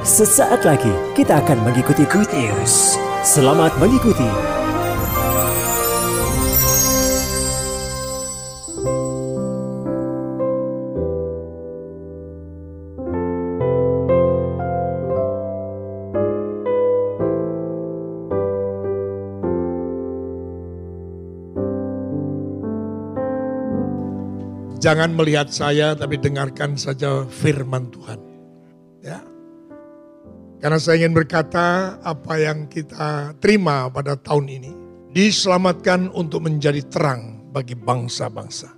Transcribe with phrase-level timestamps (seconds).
[0.00, 2.96] Sesaat lagi kita akan mengikuti Good News.
[3.20, 4.24] Selamat mengikuti.
[24.80, 28.29] Jangan melihat saya tapi dengarkan saja firman Tuhan.
[30.60, 34.72] Karena saya ingin berkata apa yang kita terima pada tahun ini
[35.16, 38.68] diselamatkan untuk menjadi terang bagi bangsa-bangsa.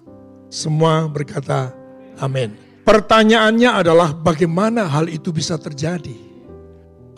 [0.46, 1.74] Semua berkata
[2.22, 2.54] amin.
[2.86, 6.14] Pertanyaannya adalah bagaimana hal itu bisa terjadi?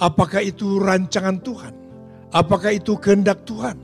[0.00, 1.74] Apakah itu rancangan Tuhan?
[2.32, 3.76] Apakah itu kehendak Tuhan?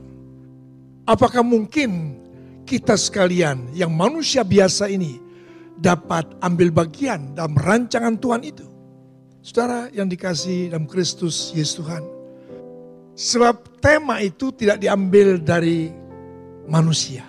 [1.05, 2.21] Apakah mungkin
[2.65, 5.19] kita sekalian yang manusia biasa ini
[5.75, 8.70] dapat ambil bagian dalam rancangan Tuhan itu.
[9.41, 12.05] Saudara yang dikasih dalam Kristus Yesus Tuhan.
[13.17, 15.89] Sebab tema itu tidak diambil dari
[16.69, 17.25] manusia.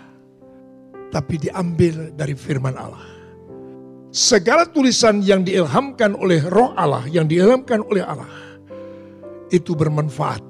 [1.08, 3.08] Tapi diambil dari firman Allah.
[4.12, 8.28] Segala tulisan yang diilhamkan oleh roh Allah, yang diilhamkan oleh Allah.
[9.48, 10.44] Itu bermanfaat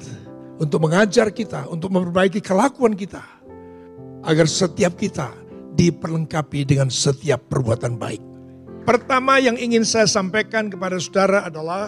[0.58, 3.22] untuk mengajar kita, untuk memperbaiki kelakuan kita
[4.26, 5.30] agar setiap kita
[5.78, 8.31] diperlengkapi dengan setiap perbuatan baik.
[8.82, 11.86] Pertama yang ingin saya sampaikan kepada saudara adalah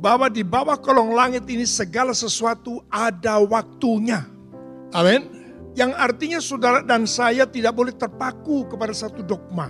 [0.00, 4.24] bahwa di bawah kolong langit ini segala sesuatu ada waktunya.
[4.96, 5.28] Amin.
[5.76, 9.68] Yang artinya saudara dan saya tidak boleh terpaku kepada satu dogma.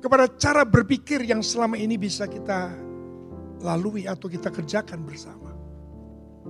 [0.00, 2.72] Kepada cara berpikir yang selama ini bisa kita
[3.60, 5.52] lalui atau kita kerjakan bersama.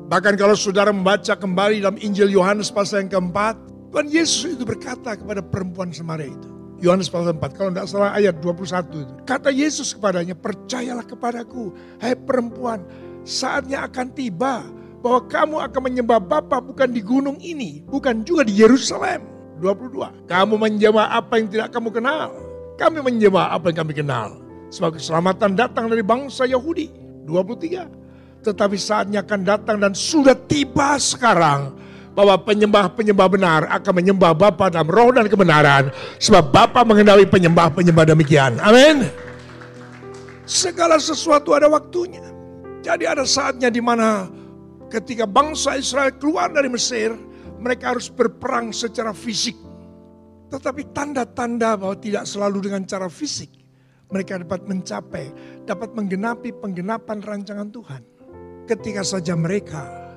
[0.07, 3.59] Bahkan kalau saudara membaca kembali dalam Injil Yohanes pasal yang keempat,
[3.91, 6.58] Tuhan Yesus itu berkata kepada perempuan Samaria itu.
[6.79, 9.15] Yohanes pasal 4, kalau tidak salah ayat 21 itu.
[9.27, 12.87] Kata Yesus kepadanya, percayalah kepadaku, hai perempuan,
[13.27, 14.63] saatnya akan tiba
[15.03, 19.39] bahwa kamu akan menyembah Bapa bukan di gunung ini, bukan juga di Yerusalem.
[19.59, 20.31] 22.
[20.31, 22.31] Kamu menyembah apa yang tidak kamu kenal.
[22.79, 24.39] Kami menyembah apa yang kami kenal.
[24.71, 26.87] Sebab keselamatan datang dari bangsa Yahudi.
[27.27, 28.47] 23.
[28.47, 31.75] Tetapi saatnya akan datang dan sudah tiba sekarang
[32.19, 35.95] bahwa penyembah-penyembah benar akan menyembah Bapa dalam roh dan kebenaran.
[36.19, 38.59] Sebab Bapa mengenali penyembah-penyembah demikian.
[38.59, 39.07] Amin.
[40.43, 42.27] Segala sesuatu ada waktunya.
[42.83, 44.27] Jadi ada saatnya di mana
[44.91, 47.15] ketika bangsa Israel keluar dari Mesir,
[47.63, 49.55] mereka harus berperang secara fisik.
[50.51, 53.55] Tetapi tanda-tanda bahwa tidak selalu dengan cara fisik.
[54.11, 55.31] Mereka dapat mencapai,
[55.69, 58.03] dapat menggenapi penggenapan rancangan Tuhan.
[58.65, 60.08] Ketika saja mereka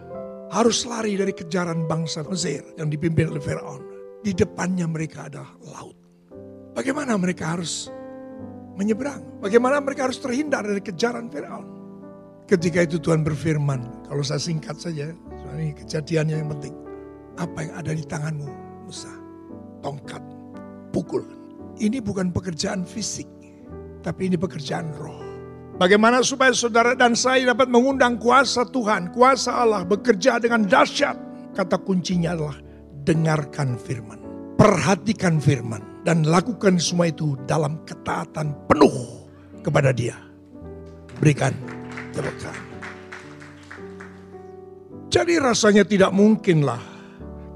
[0.51, 3.81] harus lari dari kejaran bangsa Mesir yang dipimpin oleh Firaun.
[4.22, 5.97] Di depannya mereka ada laut.
[6.75, 7.89] Bagaimana mereka harus
[8.75, 9.41] menyeberang?
[9.41, 11.66] Bagaimana mereka harus terhindar dari kejaran Firaun?
[12.45, 15.16] Ketika itu Tuhan berfirman, kalau saya singkat saja,
[15.56, 16.75] ini kejadiannya yang penting.
[17.40, 18.51] Apa yang ada di tanganmu,
[18.84, 19.09] Musa?
[19.79, 20.19] Tongkat,
[20.91, 21.23] pukul.
[21.79, 23.25] Ini bukan pekerjaan fisik,
[24.03, 25.20] tapi ini pekerjaan roh.
[25.81, 31.17] Bagaimana supaya saudara dan saya dapat mengundang kuasa Tuhan, kuasa Allah bekerja dengan dahsyat.
[31.57, 32.61] Kata kuncinya adalah
[33.01, 34.21] dengarkan firman,
[34.61, 39.25] perhatikan firman, dan lakukan semua itu dalam ketaatan penuh
[39.65, 40.13] kepada dia.
[41.17, 41.57] Berikan
[42.13, 42.37] tepuk
[45.09, 46.77] Jadi rasanya tidak mungkinlah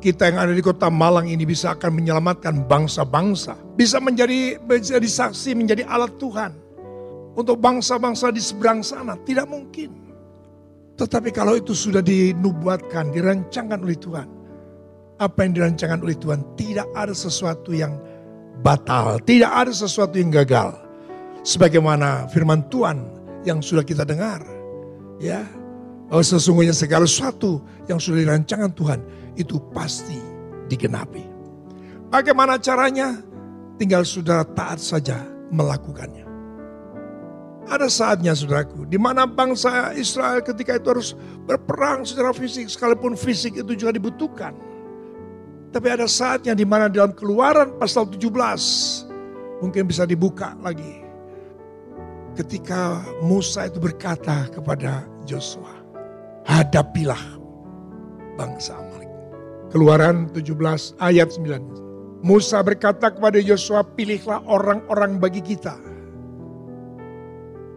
[0.01, 3.53] kita yang ada di kota Malang ini bisa akan menyelamatkan bangsa-bangsa.
[3.77, 6.64] Bisa menjadi, menjadi saksi, menjadi alat Tuhan
[7.35, 9.19] untuk bangsa-bangsa di seberang sana.
[9.19, 9.91] Tidak mungkin.
[10.95, 14.27] Tetapi kalau itu sudah dinubuatkan, dirancangkan oleh Tuhan.
[15.19, 17.99] Apa yang dirancangkan oleh Tuhan, tidak ada sesuatu yang
[18.63, 19.19] batal.
[19.23, 20.75] Tidak ada sesuatu yang gagal.
[21.43, 23.03] Sebagaimana firman Tuhan
[23.43, 24.43] yang sudah kita dengar.
[25.19, 25.47] Ya,
[26.11, 28.99] bahwa sesungguhnya segala sesuatu yang sudah dirancangkan Tuhan
[29.39, 30.19] itu pasti
[30.67, 31.23] digenapi.
[32.11, 33.19] Bagaimana caranya?
[33.75, 35.19] Tinggal saudara taat saja
[35.51, 36.24] melakukannya.
[37.65, 41.09] Ada saatnya saudaraku, di mana bangsa Israel ketika itu harus
[41.49, 44.53] berperang secara fisik, sekalipun fisik itu juga dibutuhkan.
[45.73, 51.01] Tapi ada saatnya di mana dalam keluaran pasal 17, mungkin bisa dibuka lagi.
[52.37, 55.73] Ketika Musa itu berkata kepada Joshua,
[56.45, 57.19] hadapilah
[58.37, 59.09] bangsa Amalek.
[59.73, 62.21] Keluaran 17 ayat 9.
[62.25, 65.94] Musa berkata kepada Yosua, pilihlah orang-orang bagi kita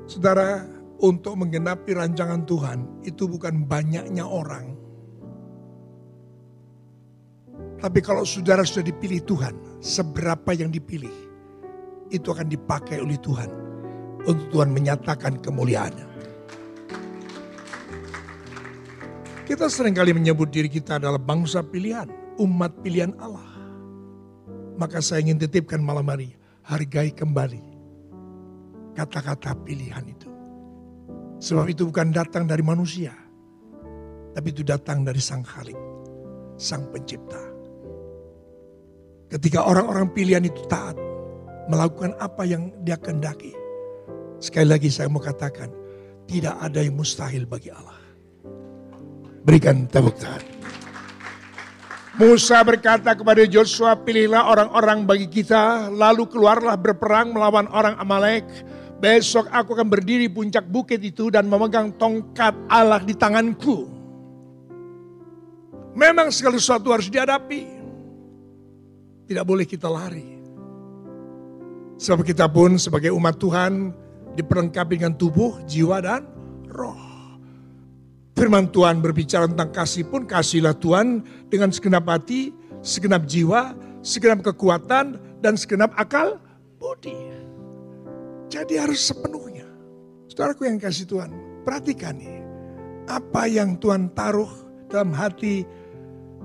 [0.08, 0.64] Saudara,
[1.04, 4.72] untuk menggenapi rancangan Tuhan itu bukan banyaknya orang.
[7.76, 9.52] Tapi kalau saudara sudah dipilih Tuhan,
[9.84, 11.12] seberapa yang dipilih,
[12.08, 13.52] itu akan dipakai oleh Tuhan.
[14.24, 16.08] Untuk Tuhan menyatakan kemuliaannya.
[19.44, 22.08] Kita sering kali menyebut diri kita adalah bangsa pilihan,
[22.40, 23.44] umat pilihan Allah.
[24.80, 26.32] Maka saya ingin titipkan malam hari,
[26.64, 27.67] hargai kembali
[28.98, 30.26] kata-kata pilihan itu.
[31.38, 33.14] Sebab itu bukan datang dari manusia,
[34.34, 35.78] tapi itu datang dari Sang Khalik,
[36.58, 37.38] Sang Pencipta.
[39.30, 40.98] Ketika orang-orang pilihan itu taat,
[41.70, 43.54] melakukan apa yang dia kendaki.
[44.42, 45.70] Sekali lagi saya mau katakan,
[46.26, 48.02] tidak ada yang mustahil bagi Allah.
[49.46, 50.42] Berikan tepuk tangan.
[52.18, 58.42] Musa berkata kepada Joshua, pilihlah orang-orang bagi kita, lalu keluarlah berperang melawan orang Amalek.
[58.98, 63.86] Besok aku akan berdiri puncak bukit itu dan memegang tongkat Allah di tanganku.
[65.94, 67.62] Memang segala sesuatu harus dihadapi.
[69.30, 70.38] Tidak boleh kita lari.
[71.98, 73.94] Sebab kita pun sebagai umat Tuhan
[74.34, 76.26] diperlengkapi dengan tubuh, jiwa, dan
[76.70, 76.98] roh.
[78.38, 82.54] Firman Tuhan berbicara tentang kasih pun kasihlah Tuhan dengan segenap hati,
[82.86, 86.38] segenap jiwa, segenap kekuatan, dan segenap akal
[86.78, 87.14] budi.
[88.48, 89.68] Jadi harus sepenuhnya.
[90.32, 91.30] Saudaraku yang kasih Tuhan,
[91.64, 92.40] perhatikan nih.
[93.08, 94.48] Apa yang Tuhan taruh
[94.88, 95.64] dalam hati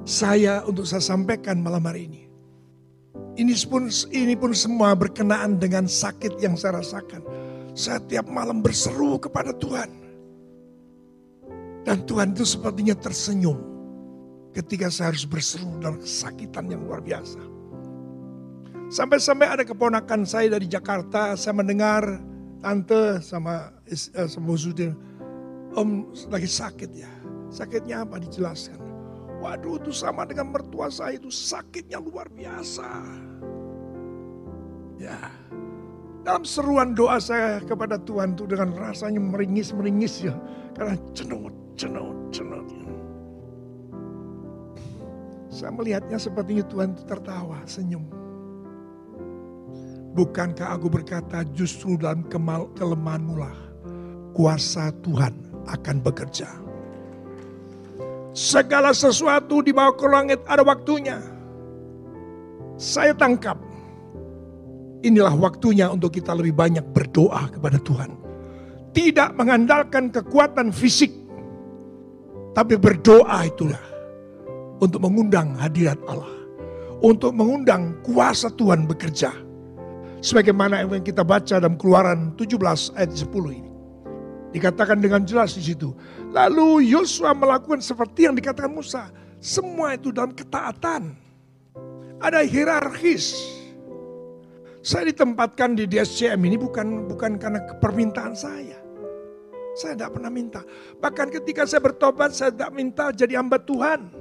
[0.07, 2.23] saya untuk saya sampaikan malam hari ini.
[3.33, 7.23] Ini pun, ini pun semua berkenaan dengan sakit yang saya rasakan.
[7.73, 10.03] Saya tiap malam berseru kepada Tuhan
[11.83, 13.59] dan Tuhan itu sepertinya tersenyum
[14.56, 17.52] ketika saya harus berseru dalam kesakitan yang luar biasa.
[18.94, 22.22] Sampai-sampai ada keponakan saya dari Jakarta, saya mendengar
[22.62, 24.94] tante sama uh, sama Zudin,
[25.74, 27.10] Om lagi sakit ya.
[27.50, 28.78] Sakitnya apa dijelaskan.
[29.42, 32.86] Waduh itu sama dengan mertua saya itu sakitnya luar biasa.
[35.01, 35.18] Ya,
[36.22, 40.38] dalam seruan doa saya kepada Tuhan itu dengan rasanya meringis-meringis ya.
[40.78, 42.69] Karena cenut, cenut, cenut.
[45.50, 48.22] Saya melihatnya sepertinya Tuhan itu tertawa, senyum.
[50.13, 53.57] Bukankah aku berkata justru dalam kemal, kelemahanmu lah
[54.33, 55.33] kuasa Tuhan
[55.69, 56.50] akan bekerja.
[58.33, 61.21] Segala sesuatu di bawah ke langit ada waktunya.
[62.77, 63.62] Saya tangkap
[65.06, 68.18] inilah waktunya untuk kita lebih banyak berdoa kepada Tuhan.
[68.94, 71.13] Tidak mengandalkan kekuatan fisik,
[72.57, 73.81] tapi berdoa itulah
[74.81, 76.42] untuk mengundang hadirat Allah.
[77.04, 79.52] Untuk mengundang kuasa Tuhan bekerja.
[80.23, 83.71] Sebagaimana yang kita baca dalam keluaran 17 ayat 10 ini.
[84.55, 85.91] Dikatakan dengan jelas di situ.
[86.31, 89.11] Lalu Yosua melakukan seperti yang dikatakan Musa.
[89.43, 91.11] Semua itu dalam ketaatan.
[92.23, 93.35] Ada hierarkis
[94.83, 98.75] saya ditempatkan di DSCM ini bukan bukan karena permintaan saya.
[99.79, 100.59] Saya tidak pernah minta.
[100.99, 104.11] Bahkan ketika saya bertobat, saya tidak minta jadi hamba Tuhan.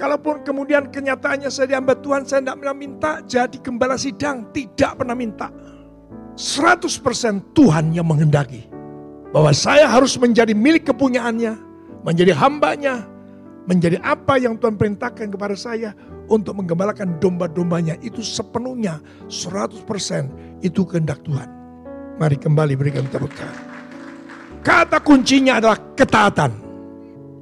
[0.00, 4.48] Kalaupun kemudian kenyataannya saya hamba Tuhan, saya tidak pernah minta jadi gembala sidang.
[4.48, 5.52] Tidak pernah minta.
[6.40, 8.64] 100% Tuhan yang menghendaki.
[9.28, 11.52] Bahwa saya harus menjadi milik kepunyaannya.
[12.00, 13.04] Menjadi hambanya.
[13.68, 15.92] Menjadi apa yang Tuhan perintahkan kepada saya
[16.32, 19.84] untuk menggembalakan domba-dombanya itu sepenuhnya 100%
[20.64, 21.44] itu kehendak Tuhan.
[22.16, 23.36] Mari kembali berikan tepuk.
[24.64, 26.69] Kata kuncinya adalah ketaatan.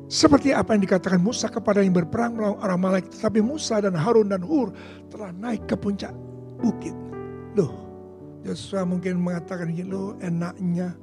[0.08, 3.04] Seperti apa yang dikatakan Musa kepada yang berperang melawan orang Malek.
[3.12, 4.72] Tetapi Musa dan Harun dan Hur
[5.12, 6.16] telah naik ke puncak
[6.56, 6.96] bukit.
[7.52, 7.72] Loh,
[8.40, 10.96] Yosua mungkin mengatakan gini, loh enaknya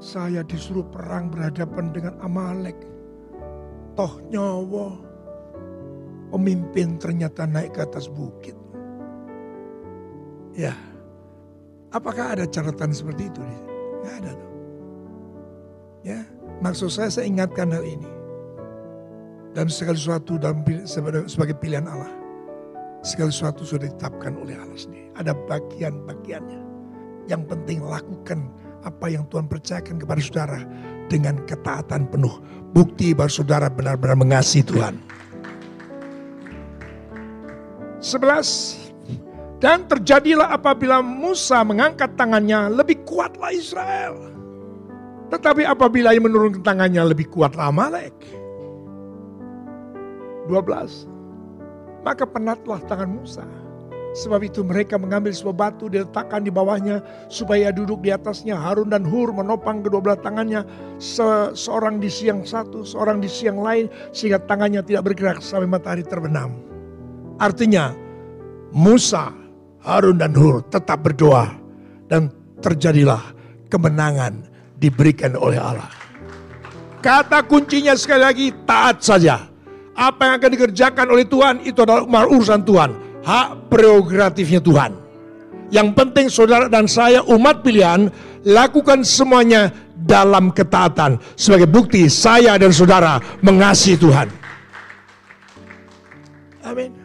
[0.00, 2.80] saya disuruh perang berhadapan dengan Amalek.
[3.92, 4.96] Toh nyawa
[6.32, 8.56] pemimpin ternyata naik ke atas bukit.
[10.56, 10.72] Ya,
[11.92, 13.44] apakah ada catatan seperti itu?
[14.00, 14.52] Nggak ada tuh.
[16.00, 16.20] Ya,
[16.64, 18.19] maksud saya saya ingatkan hal ini.
[19.50, 20.62] Dan segala sesuatu dalam,
[21.26, 22.12] sebagai pilihan Allah.
[23.02, 25.10] Segala sesuatu sudah ditetapkan oleh Allah sendiri.
[25.18, 26.60] Ada bagian-bagiannya.
[27.26, 28.52] Yang penting lakukan
[28.86, 30.60] apa yang Tuhan percayakan kepada saudara
[31.10, 32.38] dengan ketaatan penuh.
[32.70, 34.94] Bukti bahwa saudara benar-benar mengasihi Tuhan.
[38.00, 38.88] 11
[39.60, 44.32] Dan terjadilah apabila Musa mengangkat tangannya lebih kuatlah Israel.
[45.28, 48.16] Tetapi apabila ia menurunkan tangannya lebih kuatlah Amalek.
[50.48, 51.10] 12
[52.00, 53.44] Maka penatlah tangan Musa.
[54.10, 56.98] Sebab itu mereka mengambil sebuah batu diletakkan di bawahnya
[57.30, 58.58] supaya duduk di atasnya.
[58.58, 60.66] Harun dan Hur menopang kedua belah tangannya.
[60.98, 63.86] Se seorang di siang satu, seorang di siang lain.
[64.10, 66.58] Sehingga tangannya tidak bergerak sampai matahari terbenam.
[67.38, 67.94] Artinya
[68.74, 69.30] Musa,
[69.86, 71.46] Harun dan Hur tetap berdoa
[72.10, 73.22] dan terjadilah
[73.70, 74.42] kemenangan
[74.82, 75.86] diberikan oleh Allah.
[76.98, 79.49] Kata kuncinya sekali lagi taat saja.
[80.00, 82.90] Apa yang akan dikerjakan oleh Tuhan itu adalah urusan Tuhan.
[83.20, 84.96] Hak prerogatifnya Tuhan.
[85.68, 88.08] Yang penting saudara dan saya umat pilihan
[88.48, 89.68] lakukan semuanya
[90.00, 91.20] dalam ketaatan.
[91.36, 94.32] Sebagai bukti saya dan saudara mengasihi Tuhan.
[96.64, 96.96] Amin.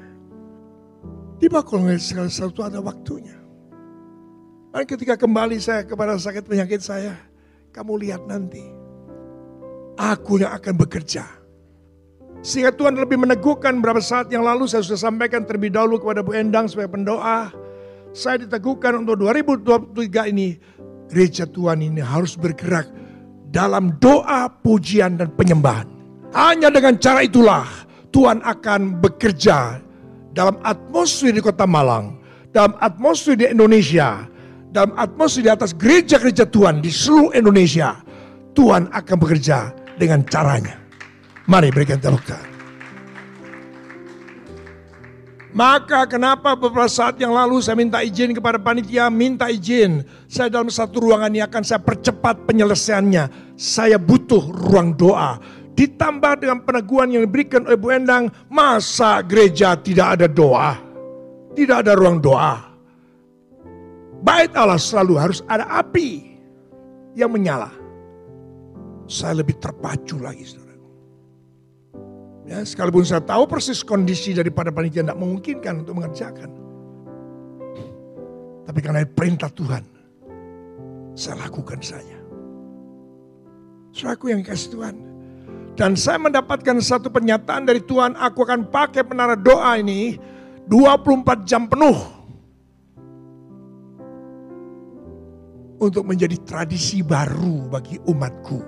[1.35, 3.35] Di bakul segala sesuatu ada waktunya.
[4.71, 7.15] Dan ketika kembali saya kepada sakit penyakit saya,
[7.75, 8.63] kamu lihat nanti
[9.95, 11.23] Aku yang akan bekerja.
[12.45, 16.37] Sehingga Tuhan lebih meneguhkan beberapa saat yang lalu saya sudah sampaikan terlebih dahulu kepada Bu
[16.37, 17.49] Endang sebagai pendoa.
[18.13, 20.53] Saya diteguhkan untuk 2023 ini
[21.09, 22.85] gereja Tuhan ini harus bergerak
[23.49, 25.89] dalam doa, pujian, dan penyembahan.
[26.37, 27.65] Hanya dengan cara itulah
[28.13, 29.81] Tuhan akan bekerja
[30.37, 32.21] dalam atmosfer di kota Malang,
[32.53, 34.21] dalam atmosfer di Indonesia,
[34.69, 38.05] dalam atmosfer di atas gereja-gereja Tuhan di seluruh Indonesia.
[38.53, 40.84] Tuhan akan bekerja dengan caranya.
[41.45, 42.53] Mari berikan tepuk tangan.
[45.55, 50.03] Maka kenapa beberapa saat yang lalu saya minta izin kepada panitia, minta izin.
[50.27, 53.55] Saya dalam satu ruangan ini akan saya percepat penyelesaiannya.
[53.55, 55.39] Saya butuh ruang doa.
[55.79, 60.75] Ditambah dengan peneguhan yang diberikan oleh Bu Endang, masa gereja tidak ada doa?
[61.55, 62.59] Tidak ada ruang doa.
[64.19, 66.35] Bait Allah selalu harus ada api
[67.15, 67.71] yang menyala
[69.05, 70.64] saya lebih terpacu lagi.
[72.45, 76.49] Ya, sekalipun saya tahu persis kondisi daripada panitia tidak memungkinkan untuk mengerjakan.
[78.65, 79.83] Tapi karena perintah Tuhan,
[81.17, 82.17] saya lakukan saja.
[83.95, 84.95] Suaraku yang kasih Tuhan.
[85.75, 90.19] Dan saya mendapatkan satu pernyataan dari Tuhan, aku akan pakai menara doa ini
[90.69, 91.97] 24 jam penuh.
[95.75, 98.63] Untuk menjadi tradisi baru bagi umatku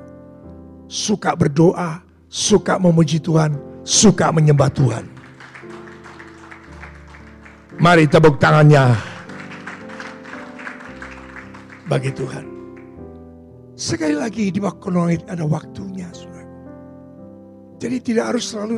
[0.88, 3.56] suka berdoa, suka memuji Tuhan,
[3.88, 5.06] suka menyembah Tuhan.
[7.80, 8.92] Mari tepuk tangannya
[11.88, 12.46] bagi Tuhan.
[13.80, 16.52] Sekali lagi di waktu ada waktunya, saudara.
[17.78, 18.76] Jadi tidak harus selalu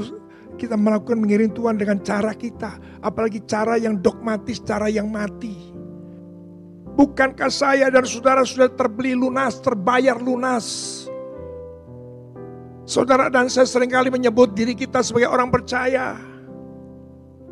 [0.60, 2.78] kita melakukan mengiring Tuhan dengan cara kita.
[3.00, 5.56] Apalagi cara yang dogmatis, cara yang mati.
[7.00, 11.08] Bukankah saya dan saudara sudah terbeli lunas, terbayar lunas
[12.90, 16.18] Saudara dan saya sering kali menyebut diri kita sebagai orang percaya.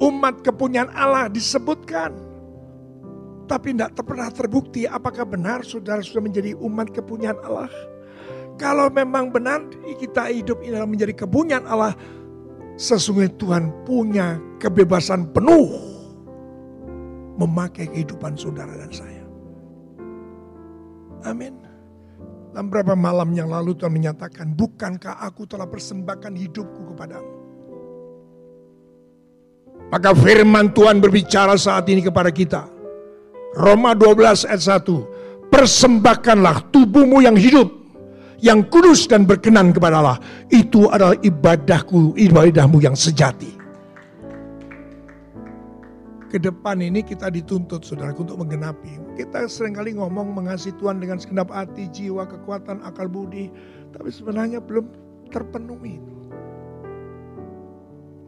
[0.01, 2.09] Umat kepunyaan Allah disebutkan.
[3.45, 7.69] Tapi tidak pernah terbukti apakah benar saudara sudah menjadi umat kepunyaan Allah.
[8.57, 11.93] Kalau memang benar kita hidup ini adalah menjadi kepunyaan Allah.
[12.73, 15.69] Sesungguhnya Tuhan punya kebebasan penuh
[17.37, 19.23] memakai kehidupan saudara dan saya.
[21.29, 21.66] Amin.
[22.57, 27.31] Dan beberapa malam yang lalu Tuhan menyatakan, bukankah aku telah persembahkan hidupku kepadamu?
[29.93, 32.65] Maka firman Tuhan berbicara saat ini kepada kita.
[33.61, 35.53] Roma 12 ayat 1.
[35.53, 37.69] Persembahkanlah tubuhmu yang hidup,
[38.41, 40.17] yang kudus dan berkenan kepada Allah.
[40.49, 43.56] Itu adalah ibadahku, ibadahmu yang sejati
[46.27, 48.99] ke depan ini kita dituntut saudara untuk menggenapi.
[49.15, 53.47] Kita sering kali ngomong mengasihi Tuhan dengan segenap hati, jiwa, kekuatan, akal budi.
[53.95, 54.91] Tapi sebenarnya belum
[55.31, 56.03] terpenuhi.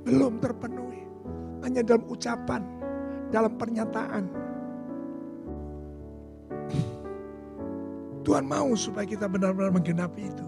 [0.07, 1.03] Belum terpenuhi.
[1.67, 2.63] Hanya dalam ucapan,
[3.35, 4.23] dalam pernyataan.
[8.23, 10.47] Tuhan mau supaya kita benar-benar menggenapi itu.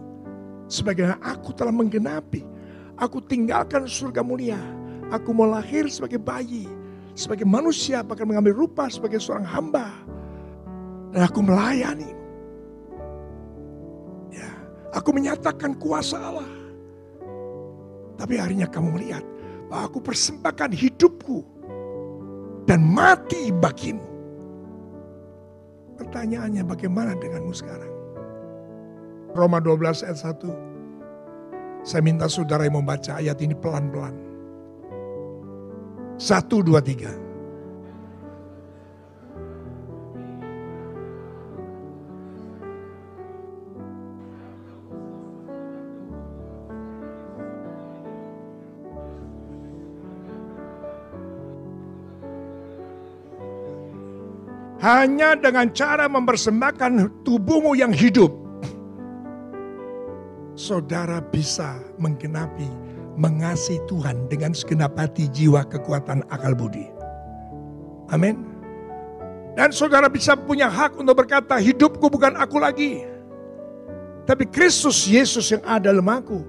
[0.71, 2.47] Sebagaimana aku telah menggenapi.
[2.95, 4.59] Aku tinggalkan surga mulia.
[5.11, 6.63] Aku mau lahir sebagai bayi
[7.21, 9.93] sebagai manusia bahkan mengambil rupa sebagai seorang hamba.
[11.13, 12.09] Dan aku melayani.
[14.33, 14.49] Ya,
[14.89, 16.49] aku menyatakan kuasa Allah.
[18.17, 19.21] Tapi harinya kamu melihat
[19.69, 21.45] bahwa aku persembahkan hidupku
[22.65, 24.01] dan mati bagimu.
[26.01, 27.93] Pertanyaannya bagaimana denganmu sekarang?
[29.37, 31.85] Roma 12 ayat 1.
[31.85, 34.30] Saya minta saudara yang membaca ayat ini pelan-pelan.
[36.19, 37.11] Satu, dua, tiga.
[54.81, 58.33] Hanya dengan cara mempersembahkan tubuhmu yang hidup,
[60.57, 62.65] saudara bisa menggenapi
[63.19, 66.87] mengasihi Tuhan dengan segenap hati, jiwa, kekuatan, akal budi.
[68.11, 68.43] Amin.
[69.55, 73.03] Dan saudara bisa punya hak untuk berkata, hidupku bukan aku lagi.
[74.23, 76.39] Tapi Kristus Yesus yang ada dalam aku.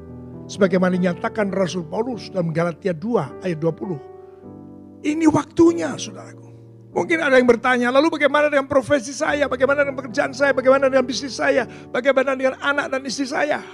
[0.46, 5.02] Sebagaimana dinyatakan Rasul Paulus dalam Galatia 2 ayat 20.
[5.02, 6.50] Ini waktunya saudaraku.
[6.92, 11.08] Mungkin ada yang bertanya, lalu bagaimana dengan profesi saya, bagaimana dengan pekerjaan saya, bagaimana dengan
[11.08, 13.64] bisnis saya, bagaimana dengan anak dan istri saya,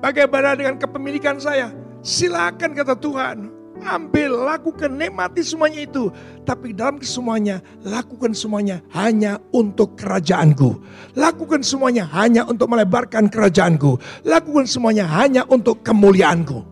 [0.00, 1.72] bagaimana dengan kepemilikan saya.
[2.06, 3.50] Silakan kata Tuhan,
[3.82, 6.08] ambil, lakukan, nikmati semuanya itu.
[6.46, 10.78] Tapi dalam kesemuanya, lakukan semuanya hanya untuk kerajaanku.
[11.18, 13.98] Lakukan semuanya hanya untuk melebarkan kerajaanku.
[14.22, 16.62] Lakukan semuanya hanya untuk kemuliaanku.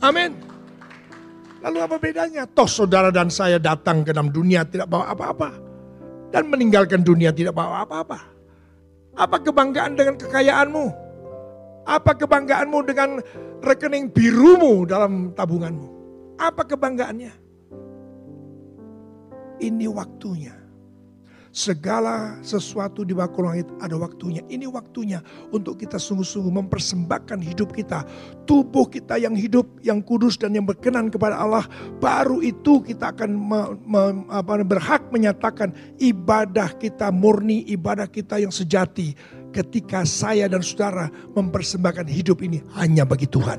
[0.00, 0.32] Amin.
[1.60, 2.46] Lalu apa bedanya?
[2.46, 5.50] Toh saudara dan saya datang ke dalam dunia tidak bawa apa-apa.
[6.30, 8.18] Dan meninggalkan dunia tidak bawa apa-apa.
[9.16, 11.05] Apa kebanggaan dengan kekayaanmu?
[11.86, 13.22] Apa kebanggaanmu dengan
[13.62, 15.88] rekening birumu dalam tabunganmu?
[16.36, 17.32] Apa kebanggaannya?
[19.56, 20.66] Ini waktunya
[21.56, 24.44] Segala sesuatu di bawah langit ada waktunya.
[24.44, 28.04] Ini waktunya untuk kita sungguh-sungguh mempersembahkan hidup kita.
[28.44, 31.64] Tubuh kita yang hidup, yang kudus dan yang berkenan kepada Allah.
[31.96, 38.52] Baru itu kita akan me, me, apa, berhak menyatakan ibadah kita murni, ibadah kita yang
[38.52, 39.16] sejati.
[39.56, 43.56] Ketika saya dan saudara mempersembahkan hidup ini hanya bagi Tuhan.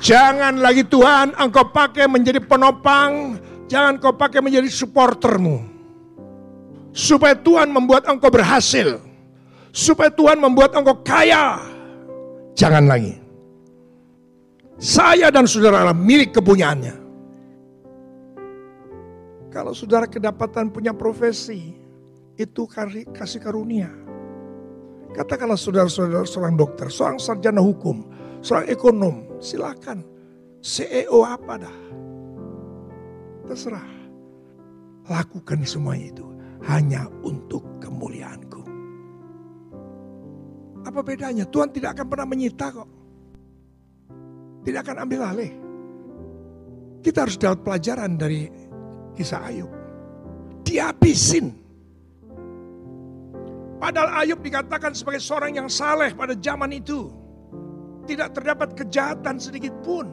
[0.00, 5.74] Jangan lagi Tuhan engkau pakai menjadi penopang, Jangan kau pakai menjadi supportermu.
[6.96, 9.02] Supaya Tuhan membuat engkau berhasil.
[9.74, 11.60] Supaya Tuhan membuat engkau kaya.
[12.56, 13.20] Jangan lagi.
[14.80, 16.94] Saya dan saudara adalah milik kepunyaannya.
[19.52, 21.74] Kalau saudara kedapatan punya profesi,
[22.36, 22.68] itu
[23.12, 23.88] kasih karunia.
[25.16, 28.04] Katakanlah saudara-saudara seorang dokter, seorang sarjana hukum,
[28.44, 30.04] seorang ekonom, silakan.
[30.66, 31.76] CEO apa dah
[33.46, 33.86] Terserah.
[35.06, 36.26] Lakukan semuanya itu
[36.66, 38.66] hanya untuk kemuliaanku.
[40.82, 41.46] Apa bedanya?
[41.46, 42.88] Tuhan tidak akan pernah menyita kok.
[44.66, 45.52] Tidak akan ambil alih.
[47.06, 48.50] Kita harus dapat pelajaran dari
[49.14, 49.70] kisah Ayub.
[50.66, 51.65] Dihabisin.
[53.76, 57.12] Padahal Ayub dikatakan sebagai seorang yang saleh pada zaman itu.
[58.06, 60.08] Tidak terdapat kejahatan sedikit pun.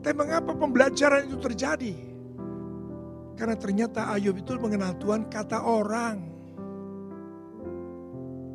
[0.00, 1.94] Tapi mengapa pembelajaran itu terjadi?
[3.34, 6.30] Karena ternyata Ayub itu mengenal Tuhan kata orang.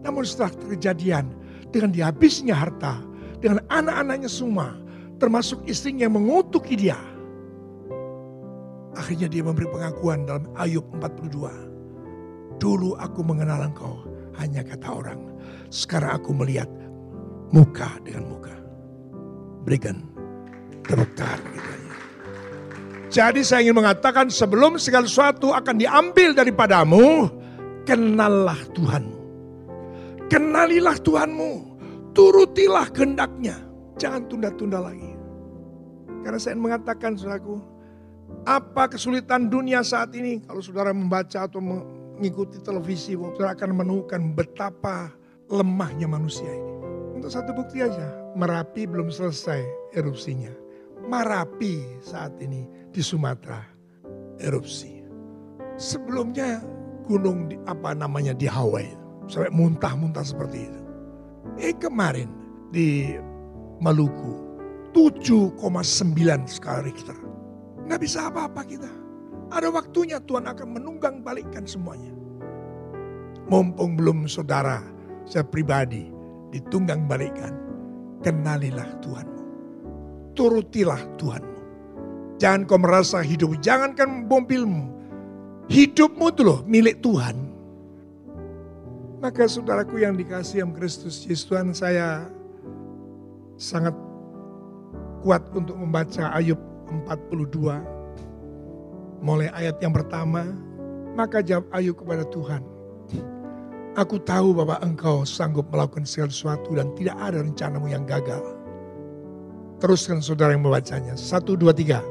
[0.06, 1.34] Namun setelah kejadian
[1.74, 3.02] dengan dihabisnya harta,
[3.42, 4.78] dengan anak-anaknya semua,
[5.18, 6.98] termasuk istrinya yang mengutuki dia.
[8.96, 11.75] Akhirnya dia memberi pengakuan dalam Ayub 42.
[12.58, 14.06] Dulu aku mengenal engkau
[14.40, 15.20] hanya kata orang.
[15.70, 16.68] Sekarang aku melihat
[17.52, 18.56] muka dengan muka.
[19.66, 20.06] Berikan
[20.86, 21.42] terukar.
[21.42, 21.76] Gitu.
[23.16, 27.32] Jadi saya ingin mengatakan sebelum segala sesuatu akan diambil daripadamu,
[27.88, 29.20] kenallah Tuhanmu.
[30.28, 31.52] Kenalilah Tuhanmu,
[32.12, 33.56] turutilah kehendaknya.
[33.96, 35.16] Jangan tunda-tunda lagi.
[36.28, 37.62] Karena saya mengatakan saudaraku,
[38.44, 40.44] apa kesulitan dunia saat ini?
[40.44, 41.62] Kalau saudara membaca atau
[42.18, 45.12] mengikuti televisi, saudara akan menemukan betapa
[45.52, 46.74] lemahnya manusia ini.
[47.16, 49.64] Untuk satu bukti aja, Merapi belum selesai
[49.96, 50.52] erupsinya.
[51.08, 53.64] Marapi saat ini di Sumatera
[54.44, 55.00] erupsi.
[55.80, 56.60] Sebelumnya
[57.08, 58.92] gunung di, apa namanya di Hawaii
[59.32, 60.82] sampai muntah-muntah seperti itu.
[61.64, 62.28] Eh kemarin
[62.76, 63.16] di
[63.80, 64.36] Maluku
[64.92, 65.56] 7,9
[66.48, 67.16] skala Richter.
[67.88, 69.05] Nggak bisa apa-apa kita.
[69.54, 72.14] Ada waktunya Tuhan akan menunggang balikkan semuanya.
[73.46, 74.82] Mumpung belum saudara,
[75.30, 76.10] saya pribadi
[76.50, 77.54] ditunggang balikkan.
[78.26, 79.36] Kenalilah Tuhan
[80.36, 81.60] turutilah Tuhanmu.
[82.36, 84.92] Jangan kau merasa hidup, jangankan mobilmu.
[85.72, 87.34] Hidupmu itu loh milik Tuhan.
[89.24, 92.30] Maka saudaraku yang dikasih yang Kristus Yesus Tuhan saya
[93.58, 93.96] sangat
[95.24, 96.60] kuat untuk membaca Ayub
[97.08, 97.95] 42.
[99.24, 100.48] Mulai ayat yang pertama,
[101.16, 102.62] maka jawab Ayub kepada Tuhan.
[103.96, 108.44] Aku tahu bahwa engkau sanggup melakukan segala sesuatu dan tidak ada rencanamu yang gagal.
[109.80, 111.16] Teruskan saudara yang membacanya.
[111.16, 112.04] Satu, dua, tiga.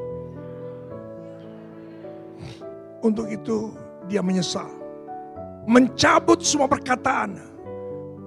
[3.04, 3.76] Untuk itu
[4.08, 4.68] dia menyesal.
[5.68, 7.36] Mencabut semua perkataan.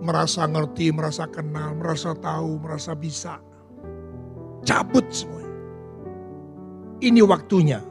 [0.05, 3.41] Merasa ngerti, merasa kenal, merasa tahu, merasa bisa.
[4.61, 5.57] Cabut semuanya.
[7.01, 7.81] Ini waktunya.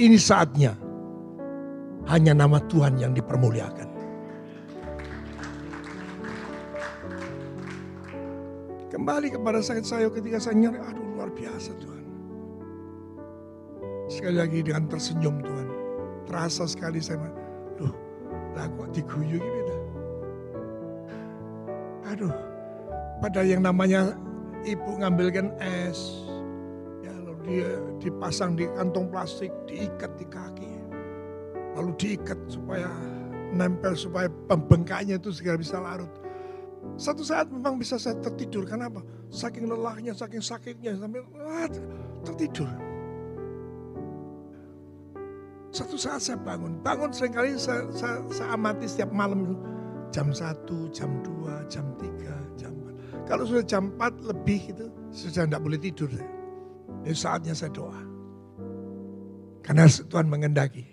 [0.00, 0.72] Ini saatnya.
[2.08, 3.88] Hanya nama Tuhan yang dipermuliakan.
[8.88, 12.04] Kembali kepada sakit saya ketika saya nyari, aduh luar biasa Tuhan.
[14.08, 15.68] Sekali lagi dengan tersenyum Tuhan.
[16.24, 17.28] Terasa sekali saya,
[17.76, 17.92] duh,
[18.56, 19.76] lah kok diguyu gitu.
[22.08, 22.34] Aduh,
[23.20, 24.16] pada yang namanya
[24.64, 26.24] ibu ngambilkan es,
[27.50, 30.70] dia dipasang di kantong plastik, diikat di kaki,
[31.74, 32.86] lalu diikat supaya
[33.50, 36.10] nempel supaya pembengkaknya itu segera bisa larut.
[36.94, 39.02] Satu saat memang bisa saya tertidur, kenapa?
[39.34, 41.68] Saking lelahnya, saking sakitnya, sampai ah,
[42.22, 42.70] tertidur.
[45.74, 49.58] Satu saat saya bangun, bangun sering kali saya, saya, saya amati setiap malam
[50.14, 52.72] jam 1, jam 2, jam 3, jam
[53.22, 53.26] 4.
[53.26, 56.10] Kalau sudah jam 4 lebih itu sudah tidak boleh tidur.
[57.04, 58.00] Ini saatnya saya doa.
[59.64, 60.84] Karena Tuhan mengendaki.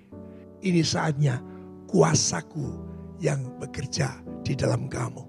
[0.63, 1.39] Ini saatnya
[1.85, 2.65] kuasaku
[3.21, 5.23] yang bekerja di dalam kamu.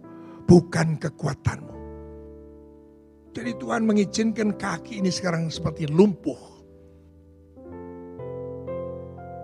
[0.49, 1.77] Bukan kekuatanmu.
[3.37, 6.59] Jadi Tuhan mengizinkan kaki ini sekarang seperti lumpuh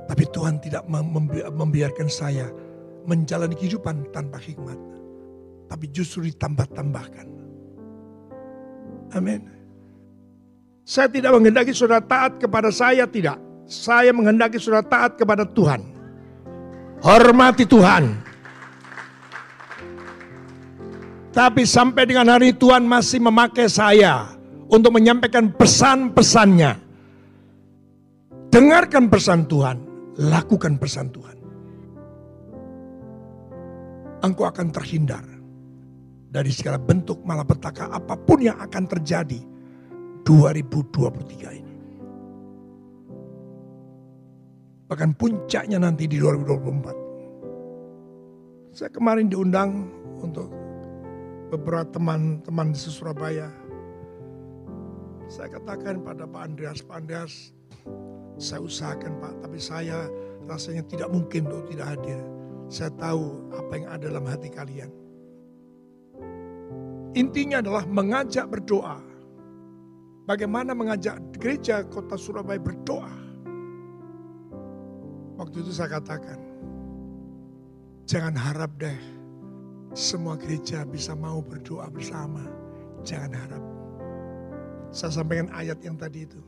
[0.05, 0.85] tapi Tuhan tidak
[1.51, 2.47] membiarkan saya
[3.09, 4.77] menjalani kehidupan tanpa hikmat.
[5.67, 7.27] Tapi justru ditambah-tambahkan.
[9.17, 9.49] Amin.
[10.85, 13.41] Saya tidak menghendaki saudara taat kepada saya, tidak.
[13.65, 15.81] Saya menghendaki saudara taat kepada Tuhan.
[17.01, 18.21] Hormati Tuhan.
[21.33, 24.29] Tapi sampai dengan hari Tuhan masih memakai saya
[24.69, 26.79] untuk menyampaikan pesan-pesannya.
[28.53, 29.77] Dengarkan pesan Tuhan
[30.21, 31.37] lakukan pesan Tuhan.
[34.23, 35.25] Engkau akan terhindar
[36.31, 39.54] dari segala bentuk malapetaka apa pun yang akan terjadi
[40.25, 41.77] 2023 ini.
[44.89, 46.93] Bahkan puncaknya nanti di 2024.
[48.75, 49.87] Saya kemarin diundang
[50.19, 50.51] untuk
[51.53, 53.51] beberapa teman-teman di Surabaya.
[55.31, 57.53] Saya katakan pada Pak Andreas, Pak Andreas,
[58.37, 60.11] saya usahakan Pak, tapi saya
[60.51, 62.19] rasanya tidak mungkin untuk tidak hadir.
[62.67, 64.91] Saya tahu apa yang ada dalam hati kalian.
[67.15, 69.14] Intinya adalah mengajak berdoa.
[70.25, 73.13] Bagaimana mengajak gereja kota Surabaya berdoa.
[75.37, 76.41] Waktu itu saya katakan,
[78.09, 78.97] jangan harap deh
[79.93, 82.41] semua gereja bisa mau berdoa bersama.
[83.05, 83.65] Jangan harap.
[84.95, 86.41] Saya sampaikan ayat yang tadi itu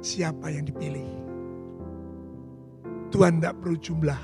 [0.00, 1.08] siapa yang dipilih.
[3.10, 4.22] Tuhan tidak perlu jumlah.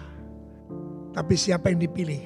[1.13, 2.23] Tapi siapa yang dipilih?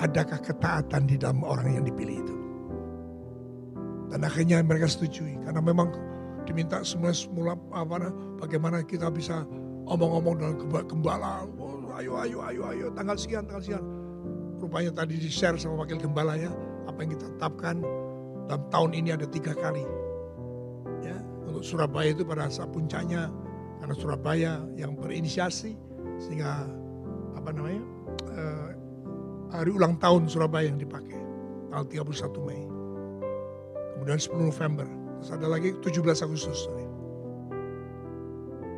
[0.00, 2.35] Adakah ketaatan di dalam orang yang dipilih itu?
[4.12, 5.38] Dan akhirnya mereka setujui.
[5.42, 5.90] Karena memang
[6.46, 9.42] diminta semua semula apa bagaimana kita bisa
[9.86, 10.54] omong-omong dengan
[10.86, 11.46] gembala.
[11.58, 13.84] Oh, ayo, ayo, ayo, ayo, tanggal sekian, tanggal sekian.
[14.62, 16.48] Rupanya tadi di-share sama wakil gembalanya,
[16.88, 17.82] apa yang kita tetapkan
[18.46, 19.84] dalam tahun ini ada tiga kali
[21.56, 23.32] untuk Surabaya itu pada saat puncaknya
[23.80, 25.72] karena Surabaya yang berinisiasi
[26.20, 26.68] sehingga
[27.32, 27.80] apa namanya
[28.28, 28.68] uh,
[29.56, 31.16] hari ulang tahun Surabaya yang dipakai
[31.72, 32.60] tanggal 31 Mei
[34.06, 34.86] kemudian 10 November
[35.18, 36.86] terus ada lagi 17 Agustus sorry.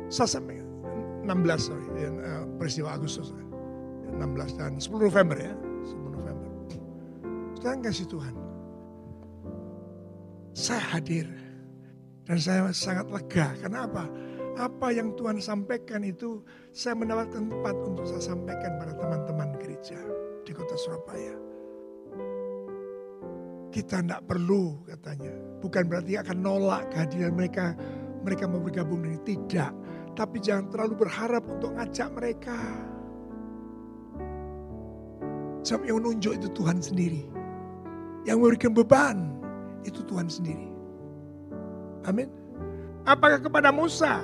[0.09, 0.57] saya sampai
[1.29, 1.29] 16
[1.61, 5.53] sorry uh, peristiwa Agustus 16 dan 10 November ya
[5.85, 6.49] 10 November
[7.53, 8.33] sekarang kasih Tuhan
[10.57, 11.29] saya hadir
[12.29, 13.57] dan saya sangat lega.
[13.57, 14.05] Kenapa?
[14.53, 19.97] Apa yang Tuhan sampaikan itu saya mendapatkan tempat untuk saya sampaikan pada teman-teman gereja
[20.45, 21.48] di kota Surabaya.
[23.69, 25.33] Kita tidak perlu katanya.
[25.61, 27.77] Bukan berarti akan nolak kehadiran mereka.
[28.25, 29.71] Mereka mau bergabung dengan tidak.
[30.17, 32.57] Tapi jangan terlalu berharap untuk ngajak mereka.
[35.63, 37.23] Sebab yang menunjuk itu Tuhan sendiri.
[38.25, 39.17] Yang memberikan beban
[39.85, 40.67] itu Tuhan sendiri.
[42.09, 42.27] Amin.
[43.05, 44.19] Apakah kepada Musa?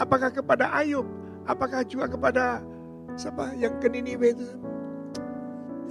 [0.00, 1.06] Apakah kepada Ayub?
[1.46, 2.64] Apakah juga kepada
[3.14, 4.48] siapa yang ke Niniwe itu?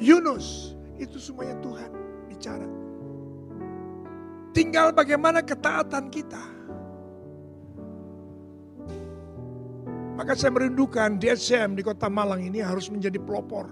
[0.01, 0.75] Yunus.
[0.95, 1.91] Itu semuanya Tuhan
[2.31, 2.84] bicara.
[4.55, 6.39] Tinggal bagaimana ketaatan kita.
[10.15, 13.67] Maka saya merindukan DSM di kota Malang ini harus menjadi pelopor.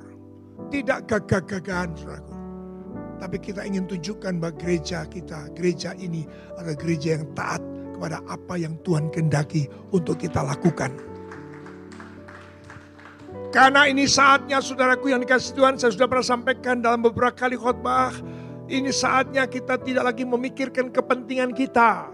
[0.67, 2.35] Tidak gagah-gagahan saudaraku.
[3.15, 6.27] Tapi kita ingin tunjukkan bahwa gereja kita, gereja ini
[6.59, 7.63] adalah gereja yang taat
[7.95, 10.91] kepada apa yang Tuhan kendaki untuk kita lakukan.
[13.55, 18.11] Karena ini saatnya saudaraku yang dikasih Tuhan, saya sudah pernah sampaikan dalam beberapa kali khotbah.
[18.73, 22.09] Ini saatnya kita tidak lagi memikirkan kepentingan kita.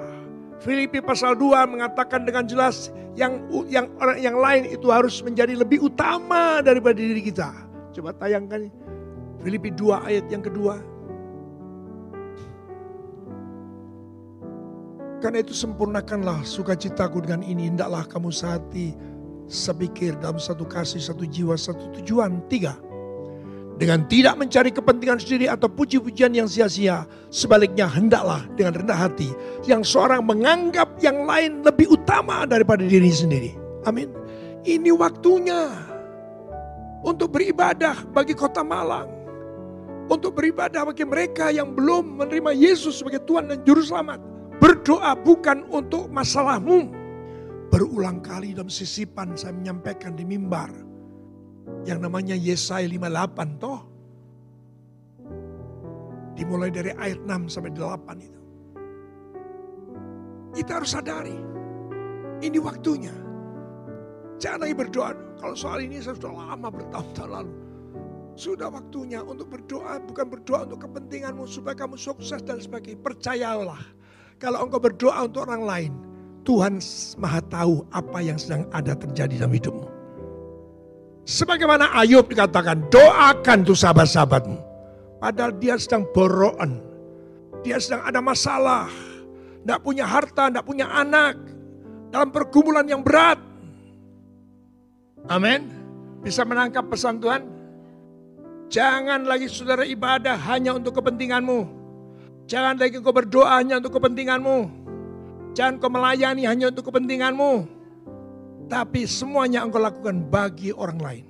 [0.59, 5.79] Filipi pasal 2 mengatakan dengan jelas yang yang orang yang lain itu harus menjadi lebih
[5.87, 7.47] utama daripada diri kita.
[7.95, 8.67] Coba tayangkan
[9.39, 10.83] Filipi 2 ayat yang kedua.
[15.23, 17.71] Karena itu sempurnakanlah sukacitaku dengan ini.
[17.71, 18.99] Hendaklah kamu sehati,
[19.47, 22.43] sepikir dalam satu kasih, satu jiwa, satu tujuan.
[22.51, 22.75] Tiga.
[23.79, 27.07] Dengan tidak mencari kepentingan sendiri atau puji-pujian yang sia-sia.
[27.31, 29.31] Sebaliknya hendaklah dengan rendah hati
[29.63, 33.55] yang seorang menganggap yang lain lebih utama daripada diri sendiri.
[33.87, 34.11] Amin.
[34.67, 35.71] Ini waktunya
[37.07, 39.07] untuk beribadah bagi kota Malang.
[40.09, 44.19] Untuk beribadah bagi mereka yang belum menerima Yesus sebagai Tuhan dan Juru Selamat.
[44.59, 46.91] Berdoa bukan untuk masalahmu.
[47.69, 50.88] Berulang kali dalam sisipan saya menyampaikan di mimbar
[51.87, 53.79] yang namanya Yesaya 58 toh.
[56.39, 58.41] Dimulai dari ayat 6 sampai 8 itu.
[60.55, 61.37] Kita harus sadari,
[62.39, 63.13] ini waktunya.
[64.39, 65.11] Jangan lagi berdoa.
[65.39, 67.53] Kalau soal ini saya sudah lama bertahun-tahun lalu.
[68.39, 73.03] Sudah waktunya untuk berdoa, bukan berdoa untuk kepentinganmu supaya kamu sukses dan sebagainya.
[73.03, 73.83] Percayalah,
[74.39, 75.91] kalau engkau berdoa untuk orang lain,
[76.47, 76.79] Tuhan
[77.19, 79.87] maha tahu apa yang sedang ada terjadi dalam hidupmu.
[81.29, 84.57] Sebagaimana Ayub dikatakan, doakan tuh sahabat-sahabatmu.
[85.21, 86.81] Padahal dia sedang boroan.
[87.61, 88.89] Dia sedang ada masalah.
[89.61, 91.37] Tidak punya harta, tidak punya anak.
[92.09, 93.37] Dalam pergumulan yang berat.
[95.29, 95.69] Amin.
[96.25, 97.45] Bisa menangkap pesan Tuhan?
[98.73, 101.77] Jangan lagi saudara ibadah hanya untuk kepentinganmu.
[102.49, 104.57] Jangan lagi kau berdoa hanya untuk kepentinganmu.
[105.53, 107.78] Jangan kau melayani hanya untuk kepentinganmu
[108.69, 111.25] tapi semuanya engkau lakukan bagi orang lain.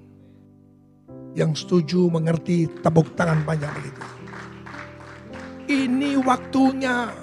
[1.34, 4.04] Yang setuju mengerti tepuk tangan panjang begitu.
[5.72, 7.16] Ini waktunya.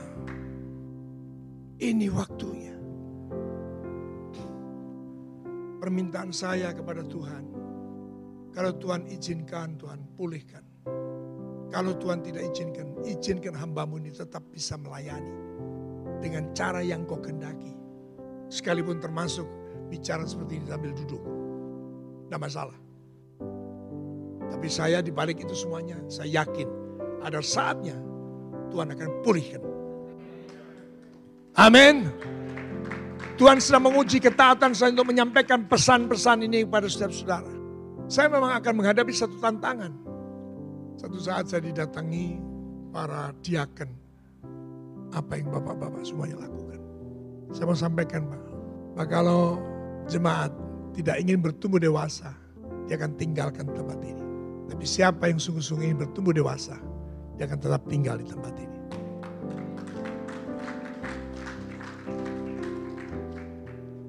[1.76, 2.76] Ini waktunya.
[5.84, 7.44] Permintaan saya kepada Tuhan.
[8.56, 10.64] Kalau Tuhan izinkan, Tuhan pulihkan.
[11.68, 15.34] Kalau Tuhan tidak izinkan, izinkan hambamu ini tetap bisa melayani.
[16.24, 17.76] Dengan cara yang kau kendaki.
[18.48, 21.22] Sekalipun termasuk bicara seperti ini sambil duduk.
[22.26, 22.76] Tidak masalah.
[24.46, 26.68] Tapi saya di balik itu semuanya, saya yakin
[27.22, 27.98] ada saatnya
[28.70, 29.62] Tuhan akan pulihkan.
[31.56, 32.06] Amin.
[33.36, 37.52] Tuhan sedang menguji ketaatan saya untuk menyampaikan pesan-pesan ini kepada saudara-saudara.
[38.08, 39.92] Saya memang akan menghadapi satu tantangan.
[40.96, 42.40] Satu saat saya didatangi
[42.94, 43.90] para diaken.
[45.12, 46.80] Apa yang bapak-bapak semuanya lakukan.
[47.52, 48.42] Saya mau sampaikan Pak.
[48.96, 49.60] Pak kalau
[50.06, 50.54] jemaat
[50.94, 52.32] tidak ingin bertumbuh dewasa,
[52.86, 54.24] dia akan tinggalkan tempat ini.
[54.66, 56.78] Tapi siapa yang sungguh-sungguh ingin bertumbuh dewasa,
[57.38, 58.78] dia akan tetap tinggal di tempat ini.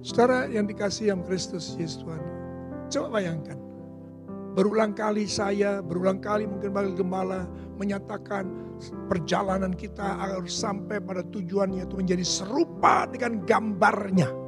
[0.02, 2.24] Saudara yang dikasih yang Kristus Yesus Tuhan,
[2.90, 3.60] coba bayangkan.
[4.58, 7.46] Berulang kali saya, berulang kali mungkin bagi gembala
[7.78, 8.50] menyatakan
[9.06, 14.47] perjalanan kita harus sampai pada tujuannya itu menjadi serupa dengan gambarnya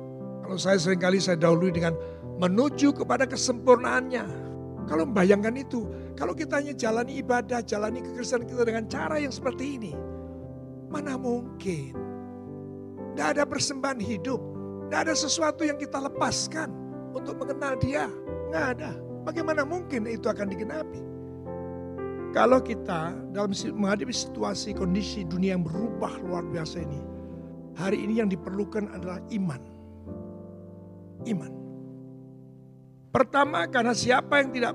[0.50, 1.94] kalau saya sering kali saya dahului dengan
[2.42, 4.50] menuju kepada kesempurnaannya.
[4.90, 5.86] Kalau membayangkan itu,
[6.18, 9.94] kalau kita hanya jalani ibadah, jalani kekristenan kita dengan cara yang seperti ini.
[10.90, 11.94] Mana mungkin.
[13.14, 14.42] Tidak ada persembahan hidup.
[14.90, 16.74] Tidak ada sesuatu yang kita lepaskan
[17.14, 18.10] untuk mengenal dia.
[18.50, 18.98] Nggak ada.
[19.30, 21.02] Bagaimana mungkin itu akan digenapi?
[22.34, 27.02] Kalau kita dalam menghadapi situasi kondisi dunia yang berubah luar biasa ini.
[27.78, 29.79] Hari ini yang diperlukan adalah iman
[31.28, 31.52] iman.
[33.10, 34.74] Pertama karena siapa yang tidak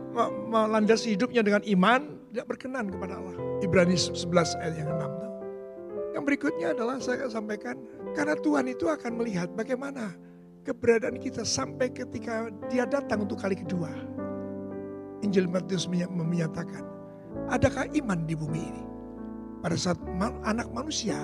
[0.51, 2.01] melandasi hidupnya dengan iman
[2.35, 3.39] tidak berkenan kepada Allah.
[3.63, 6.19] Ibrani 11 ayat yang 6.
[6.19, 7.77] Yang berikutnya adalah saya akan sampaikan
[8.15, 10.15] karena Tuhan itu akan melihat bagaimana
[10.67, 13.91] keberadaan kita sampai ketika dia datang untuk kali kedua.
[15.23, 16.83] Injil Matius menyatakan,
[17.49, 18.85] adakah iman di bumi ini?
[19.63, 19.97] Pada saat
[20.45, 21.17] anak manusia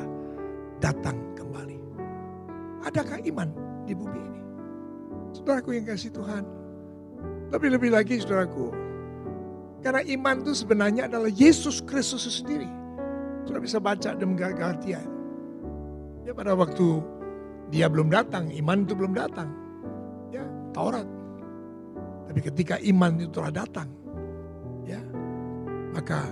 [0.79, 1.77] datang kembali.
[2.87, 3.51] Adakah iman
[3.85, 4.30] di bumi ini?
[5.41, 6.45] Saudaraku yang kasih Tuhan.
[7.49, 8.77] Lebih-lebih lagi saudaraku.
[9.81, 12.69] Karena iman itu sebenarnya adalah Yesus Kristus sendiri.
[13.49, 15.01] Sudah bisa baca dan Galatia.
[16.29, 17.01] Ya pada waktu
[17.73, 19.49] dia belum datang, iman itu belum datang.
[20.29, 20.45] Ya,
[20.77, 21.09] Taurat.
[22.29, 23.89] Tapi ketika iman itu telah datang,
[24.85, 25.01] ya,
[25.97, 26.29] maka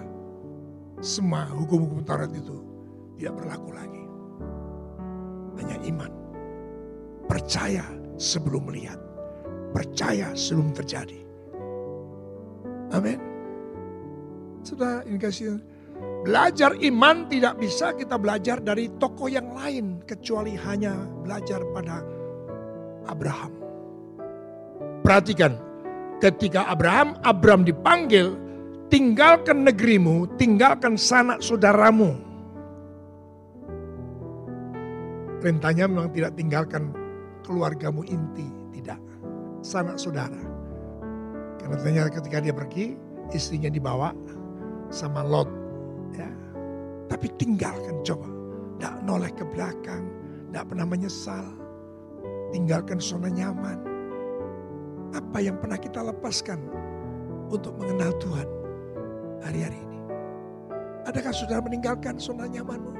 [1.01, 2.61] semua hukum-hukum Taurat itu
[3.16, 4.05] tidak berlaku lagi.
[5.57, 6.12] Hanya iman.
[7.25, 7.88] Percaya
[8.19, 8.99] sebelum melihat.
[9.73, 11.23] Percaya sebelum terjadi.
[12.93, 13.21] Amin.
[14.67, 15.17] Sudah ini
[16.27, 22.03] belajar iman tidak bisa kita belajar dari tokoh yang lain kecuali hanya belajar pada
[23.09, 23.53] Abraham.
[25.07, 25.57] Perhatikan,
[26.21, 28.37] ketika Abraham, Abraham dipanggil,
[28.93, 32.19] tinggalkan negerimu, tinggalkan sanak saudaramu.
[35.39, 36.93] Perintahnya memang tidak tinggalkan
[37.49, 38.45] keluargamu inti,
[38.77, 39.01] tidak.
[39.65, 40.37] Sanak saudara.
[41.57, 43.01] Karena ternyata ketika dia pergi,
[43.33, 44.13] istrinya dibawa
[44.93, 45.49] sama Lot.
[46.13, 46.29] Ya.
[47.09, 48.29] Tapi tinggalkan coba.
[48.79, 50.07] Tidak noleh ke belakang,
[50.53, 51.49] tidak pernah menyesal.
[52.53, 53.81] Tinggalkan zona nyaman.
[55.17, 56.61] Apa yang pernah kita lepaskan
[57.49, 58.49] untuk mengenal Tuhan
[59.43, 59.99] hari-hari ini?
[61.09, 62.93] Adakah saudara meninggalkan zona nyamanmu?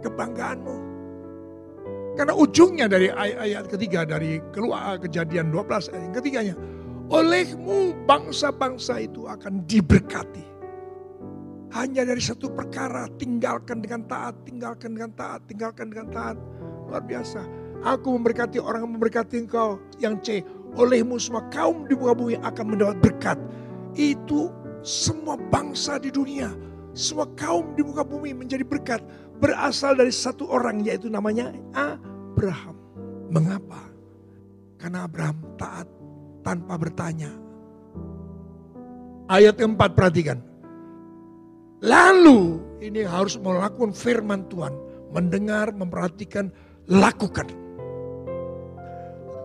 [0.00, 0.93] Kebanggaanmu?
[2.14, 6.54] Karena ujungnya dari ayat, ketiga dari keluar kejadian 12 ayat ketiganya.
[7.10, 10.46] Olehmu bangsa-bangsa itu akan diberkati.
[11.74, 16.36] Hanya dari satu perkara tinggalkan dengan taat, tinggalkan dengan taat, tinggalkan dengan taat.
[16.86, 17.42] Luar biasa.
[17.82, 19.82] Aku memberkati orang yang memberkati engkau.
[19.98, 20.28] Yang C,
[20.78, 23.38] olehmu semua kaum di muka bumi akan mendapat berkat.
[23.98, 24.54] Itu
[24.86, 26.54] semua bangsa di dunia
[26.94, 29.02] semua kaum di muka bumi menjadi berkat
[29.42, 32.78] berasal dari satu orang yaitu namanya Abraham.
[33.34, 33.82] Mengapa?
[34.78, 35.90] Karena Abraham taat
[36.46, 37.34] tanpa bertanya.
[39.26, 40.38] Ayat keempat perhatikan.
[41.82, 44.72] Lalu ini harus melakukan firman Tuhan.
[45.10, 46.50] Mendengar, memperhatikan,
[46.86, 47.48] lakukan.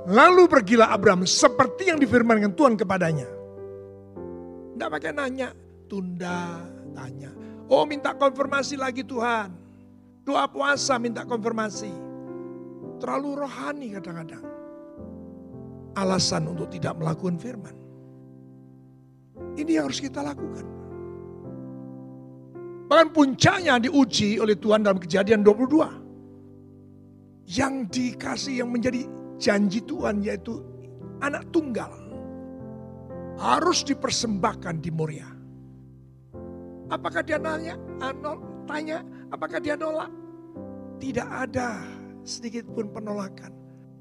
[0.09, 3.29] Lalu pergilah Abraham seperti yang difirmankan Tuhan kepadanya.
[4.73, 5.53] Tidak pakai nanya,
[5.85, 6.65] tunda,
[6.97, 7.38] tanya.
[7.69, 9.53] Oh minta konfirmasi lagi Tuhan.
[10.25, 11.93] Doa puasa minta konfirmasi.
[12.97, 14.41] Terlalu rohani kadang-kadang.
[15.93, 17.77] Alasan untuk tidak melakukan firman.
[19.53, 20.65] Ini yang harus kita lakukan.
[22.89, 27.53] Bahkan puncaknya diuji oleh Tuhan dalam kejadian 22.
[27.53, 29.05] Yang dikasih yang menjadi
[29.37, 30.57] janji Tuhan yaitu
[31.21, 31.93] anak tunggal.
[33.37, 35.38] Harus dipersembahkan di Moria.
[36.89, 37.77] Apakah dia nanya?
[38.01, 40.09] Anol, tanya, apakah dia nolak?
[40.97, 41.79] Tidak ada
[42.25, 43.53] sedikit pun penolakan.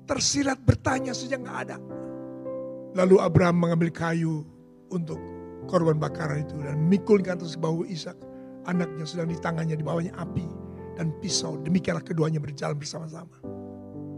[0.08, 1.76] Tersirat bertanya saja nggak ada.
[2.96, 4.42] Lalu Abraham mengambil kayu
[4.88, 5.20] untuk
[5.68, 8.16] korban bakaran itu dan mikul ke atas bahu Ishak.
[8.64, 10.48] Anaknya sedang di tangannya di bawahnya api
[10.96, 11.60] dan pisau.
[11.60, 13.36] Demikianlah keduanya berjalan bersama-sama.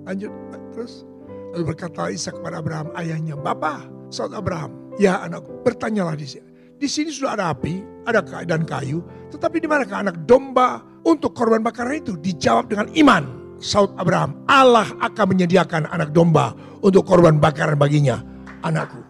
[0.07, 0.31] Lanjut
[0.71, 1.03] terus.
[1.51, 6.47] Lalu berkata Ishak kepada Abraham ayahnya, Bapak, saudara Abraham, ya anakku, bertanyalah di sini.
[6.79, 11.61] Di sini sudah ada api, ada dan kayu, tetapi di manakah anak domba untuk korban
[11.61, 12.17] bakaran itu?
[12.17, 13.25] Dijawab dengan iman.
[13.61, 18.25] Saud Abraham, Allah akan menyediakan anak domba untuk korban bakaran baginya,
[18.65, 19.05] anakku.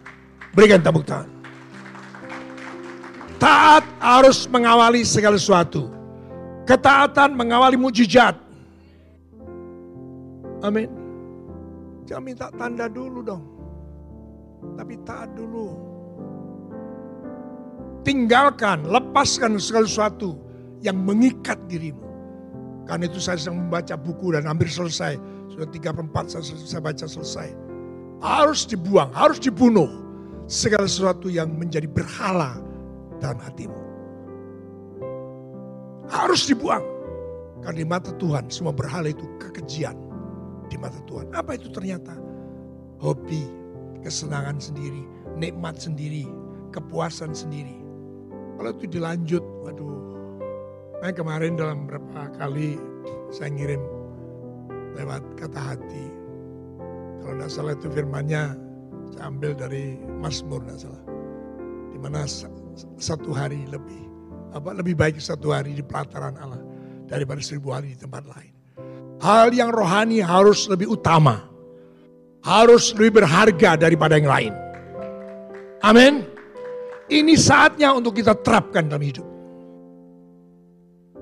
[0.51, 1.31] Berikan tepuk tangan.
[3.39, 5.87] Taat harus mengawali segala sesuatu.
[6.67, 8.35] Ketaatan mengawali mujizat.
[10.61, 10.91] Amin.
[12.05, 13.43] Jangan minta tanda dulu dong.
[14.77, 15.90] Tapi taat dulu
[18.01, 20.37] tinggalkan, lepaskan segala sesuatu
[20.81, 22.05] yang mengikat dirimu.
[22.89, 25.15] Karena itu saya sedang membaca buku dan hampir selesai.
[25.53, 27.53] Sudah tiga perempat saya, saya baca selesai.
[28.21, 29.89] Harus dibuang, harus dibunuh.
[30.51, 32.59] Segala sesuatu yang menjadi berhala
[33.23, 33.79] dalam hatimu.
[36.11, 36.83] Harus dibuang.
[37.61, 39.95] Karena di mata Tuhan semua berhala itu kekejian.
[40.67, 41.31] Di mata Tuhan.
[41.31, 42.17] Apa itu ternyata?
[42.99, 43.47] Hobi,
[44.03, 45.05] kesenangan sendiri,
[45.39, 46.27] nikmat sendiri,
[46.75, 47.80] kepuasan sendiri
[48.61, 49.97] kalau itu dilanjut, waduh.
[51.01, 52.77] Nah kemarin dalam beberapa kali
[53.33, 53.81] saya ngirim
[54.93, 56.05] lewat kata hati.
[57.25, 58.53] Kalau tidak salah itu firmannya
[59.17, 61.03] saya ambil dari Mazmur tidak salah.
[61.89, 62.21] Di mana
[63.01, 64.05] satu hari lebih
[64.53, 66.61] apa lebih baik satu hari di pelataran Allah
[67.09, 68.53] daripada seribu hari di tempat lain.
[69.25, 71.49] Hal yang rohani harus lebih utama.
[72.45, 74.53] Harus lebih berharga daripada yang lain.
[75.81, 76.30] Amin.
[77.11, 79.27] Ini saatnya untuk kita terapkan dalam hidup.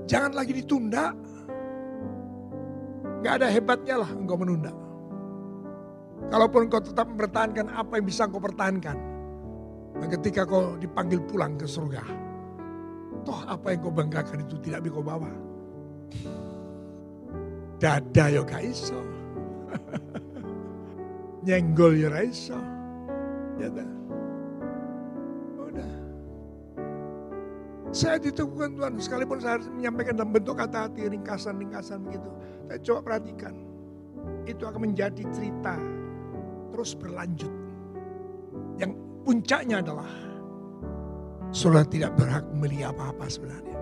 [0.06, 1.18] Jangan lagi ditunda.
[3.26, 4.70] Gak ada hebatnya lah engkau menunda.
[6.30, 8.98] Kalaupun engkau tetap mempertahankan apa yang bisa engkau pertahankan.
[9.98, 12.06] Dan ketika kau dipanggil pulang ke surga.
[13.26, 15.34] Toh apa yang kau banggakan itu tidak bisa kau bawa.
[17.82, 19.02] Dada yo kaiso.
[21.50, 22.62] Nyenggol yo raiso.
[23.58, 23.99] Ya dah.
[27.90, 32.30] Saya diteguhkan Tuhan, sekalipun saya harus menyampaikan dalam bentuk kata hati, ringkasan-ringkasan begitu.
[32.70, 33.54] Saya coba perhatikan,
[34.46, 35.74] itu akan menjadi cerita
[36.70, 37.50] terus berlanjut.
[38.78, 38.94] Yang
[39.26, 40.10] puncaknya adalah,
[41.50, 43.78] saudara tidak berhak memiliki apa-apa sebenarnya.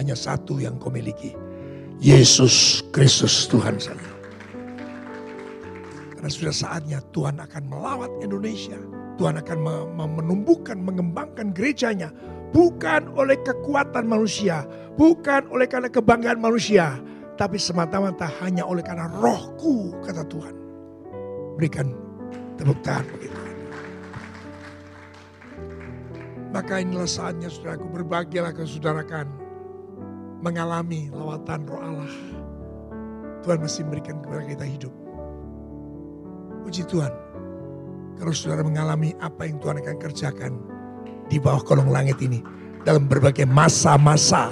[0.00, 1.36] Hanya satu yang kau miliki,
[2.00, 4.12] Yesus Kristus Tuhan saja.
[6.16, 8.80] Karena sudah saatnya Tuhan akan melawat Indonesia.
[9.16, 9.58] Tuhan akan
[9.96, 12.12] menumbuhkan, mengembangkan gerejanya
[12.56, 14.64] bukan oleh kekuatan manusia,
[14.96, 16.96] bukan oleh karena kebanggaan manusia,
[17.36, 20.56] tapi semata-mata hanya oleh karena rohku, kata Tuhan.
[21.60, 21.92] Berikan
[22.56, 23.36] tepuk tangan begitu.
[26.56, 29.28] Maka inilah saatnya saudaraku berbahagialah ke saudara kan
[30.40, 32.14] mengalami lawatan roh Allah.
[33.44, 34.94] Tuhan masih memberikan kepada kita hidup.
[36.64, 37.12] Puji Tuhan.
[38.16, 40.52] Kalau saudara mengalami apa yang Tuhan akan kerjakan
[41.26, 42.42] di bawah kolong langit ini.
[42.86, 44.50] Dalam berbagai masa-masa.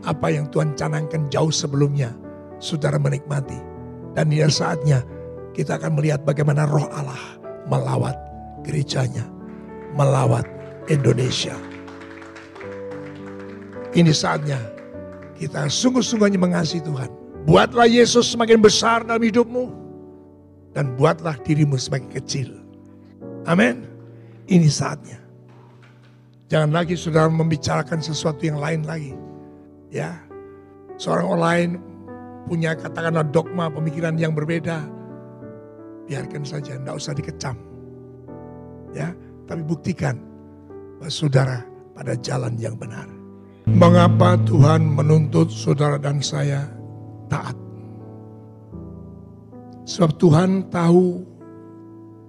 [0.00, 2.10] Apa yang Tuhan canangkan jauh sebelumnya.
[2.58, 3.56] Saudara menikmati.
[4.16, 5.06] Dan ini saatnya
[5.54, 7.38] kita akan melihat bagaimana roh Allah
[7.70, 8.16] melawat
[8.66, 9.22] gerejanya.
[9.94, 10.46] Melawat
[10.90, 11.54] Indonesia.
[13.90, 14.58] Ini saatnya
[15.38, 17.10] kita sungguh-sungguhnya mengasihi Tuhan.
[17.48, 19.64] Buatlah Yesus semakin besar dalam hidupmu.
[20.70, 22.48] Dan buatlah dirimu semakin kecil.
[23.48, 23.88] Amin.
[24.46, 25.19] Ini saatnya.
[26.50, 29.14] Jangan lagi sudah membicarakan sesuatu yang lain lagi.
[29.86, 30.18] Ya.
[30.98, 31.70] Seorang orang lain
[32.50, 34.82] punya katakanlah dogma pemikiran yang berbeda.
[36.10, 37.54] Biarkan saja, tidak usah dikecam.
[38.90, 39.14] Ya,
[39.46, 40.18] tapi buktikan
[40.98, 41.62] bahwa saudara
[41.94, 43.06] pada jalan yang benar.
[43.70, 46.66] Mengapa Tuhan menuntut saudara dan saya
[47.30, 47.54] taat?
[49.86, 51.22] Sebab Tuhan tahu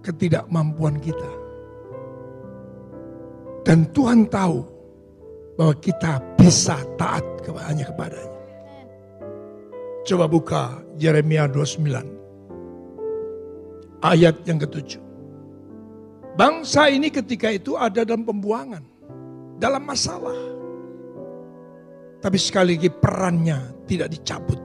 [0.05, 1.40] ketidakmampuan kita.
[3.61, 4.65] Dan Tuhan tahu
[5.57, 7.21] bahwa kita bisa taat
[7.71, 8.31] hanya kepadanya.
[10.05, 14.01] Coba buka Yeremia 29.
[14.01, 14.97] Ayat yang ketujuh.
[16.33, 18.81] Bangsa ini ketika itu ada dalam pembuangan.
[19.61, 20.33] Dalam masalah.
[22.21, 24.57] Tapi sekali lagi perannya tidak dicabut.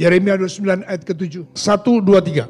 [0.00, 1.44] Yeremia 29 ayat ke-7.
[1.52, 2.48] 1, 2, 3.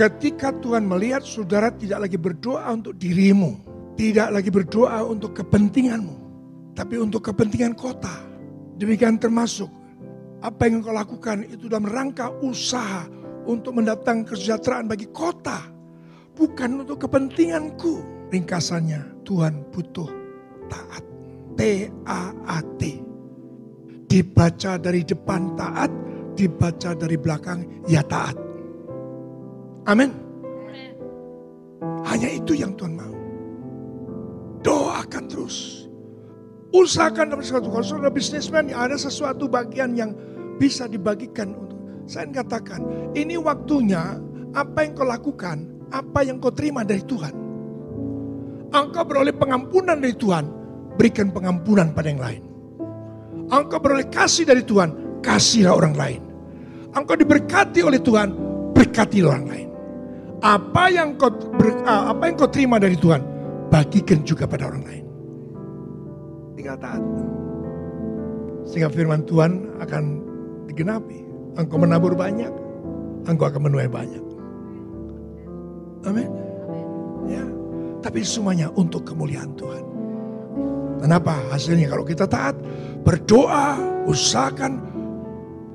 [0.00, 3.60] Ketika Tuhan melihat saudara tidak lagi berdoa untuk dirimu,
[4.00, 6.16] tidak lagi berdoa untuk kepentinganmu,
[6.72, 8.24] tapi untuk kepentingan kota.
[8.80, 9.68] Demikian termasuk
[10.40, 13.04] apa yang engkau lakukan itu dalam rangka usaha
[13.44, 15.68] untuk mendatang kesejahteraan bagi kota,
[16.32, 18.00] bukan untuk kepentinganku.
[18.32, 20.08] Ringkasannya, Tuhan butuh
[20.72, 21.04] taat.
[21.60, 22.82] T-A-A-T.
[24.08, 25.92] Dibaca dari depan taat,
[26.40, 28.49] dibaca dari belakang ya taat.
[29.88, 30.10] Amin.
[32.04, 33.14] Hanya itu yang Tuhan mau.
[34.60, 35.88] Doakan terus.
[36.70, 37.72] Usahakan dalam sesuatu.
[37.72, 40.12] Kalau saudara bisnismen ada sesuatu bagian yang
[40.60, 41.56] bisa dibagikan.
[41.56, 42.82] untuk Saya katakan,
[43.14, 44.18] ini waktunya
[44.50, 45.62] apa yang kau lakukan,
[45.94, 47.34] apa yang kau terima dari Tuhan.
[48.70, 50.46] Engkau beroleh pengampunan dari Tuhan,
[50.94, 52.42] berikan pengampunan pada yang lain.
[53.50, 56.22] Engkau beroleh kasih dari Tuhan, kasihlah orang lain.
[56.94, 58.30] Engkau diberkati oleh Tuhan,
[58.74, 59.69] berkati orang lain.
[60.40, 63.20] Apa yang kau ber, ah, apa yang kau terima dari Tuhan,
[63.68, 65.04] bagikan juga pada orang lain.
[66.56, 67.02] Tinggal taat.
[68.64, 70.04] Sehingga firman Tuhan akan
[70.68, 71.20] digenapi.
[71.60, 72.52] Engkau menabur banyak,
[73.28, 74.24] engkau akan menuai banyak.
[76.08, 76.30] Amin.
[77.28, 77.44] Ya.
[78.00, 79.84] Tapi semuanya untuk kemuliaan Tuhan.
[81.04, 81.36] Kenapa?
[81.52, 82.56] Hasilnya kalau kita taat,
[83.04, 83.76] berdoa,
[84.08, 84.80] usahakan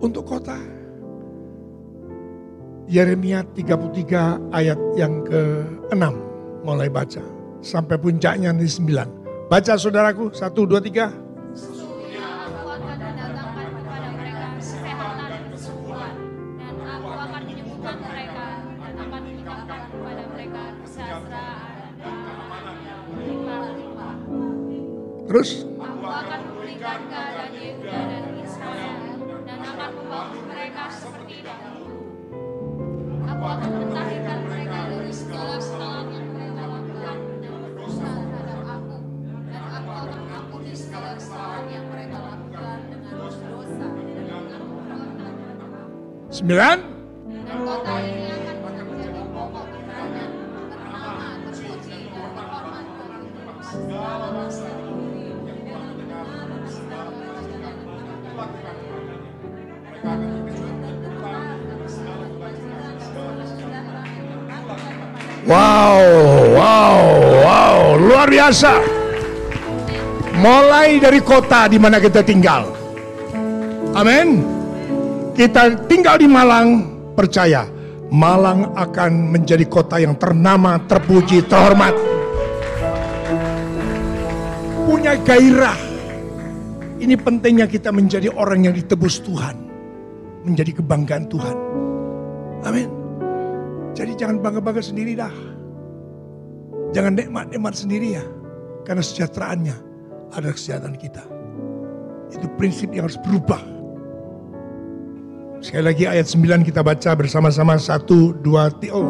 [0.02, 0.58] untuk kota,
[2.86, 6.04] Yeremia 33 ayat yang ke-6
[6.62, 7.22] mulai baca
[7.66, 9.50] sampai puncaknya di 9.
[9.50, 11.26] Baca saudaraku, 1 2 3.
[25.26, 25.75] Terus?
[46.44, 46.80] Akan
[65.46, 66.02] Wow,
[66.58, 67.00] wow,
[67.46, 68.82] wow, luar biasa.
[70.42, 72.74] Mulai dari kota di mana kita tinggal.
[73.94, 74.55] Amin.
[75.36, 76.68] Kita tinggal di Malang,
[77.12, 77.68] percaya
[78.08, 81.92] Malang akan menjadi kota yang ternama, terpuji, terhormat.
[84.88, 85.76] Punya gairah.
[87.04, 89.60] Ini pentingnya kita menjadi orang yang ditebus Tuhan.
[90.48, 91.58] Menjadi kebanggaan Tuhan.
[92.64, 92.88] Amin.
[93.92, 95.36] Jadi jangan bangga-bangga sendiri dah.
[96.96, 98.24] Jangan nikmat-nikmat sendiri ya.
[98.88, 99.76] Karena sejahteraannya
[100.32, 101.24] ada kesejahteraan kita.
[102.32, 103.75] Itu prinsip yang harus berubah.
[105.66, 109.10] Sekali lagi ayat 9 kita baca bersama-sama 1, 2, oh.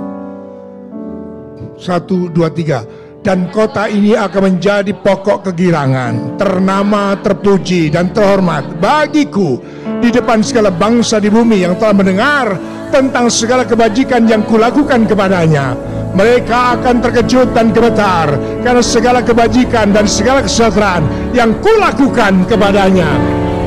[1.76, 3.20] 1, 2, 3.
[3.20, 9.60] Dan kota ini akan menjadi pokok kegirangan, ternama, terpuji, dan terhormat bagiku
[10.00, 12.56] di depan segala bangsa di bumi yang telah mendengar
[12.88, 15.76] tentang segala kebajikan yang kulakukan kepadanya.
[16.16, 18.32] Mereka akan terkejut dan gemetar
[18.64, 21.04] karena segala kebajikan dan segala kesejahteraan
[21.36, 23.12] yang kulakukan kepadanya.